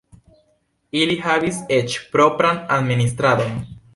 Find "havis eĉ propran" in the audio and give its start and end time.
1.25-2.59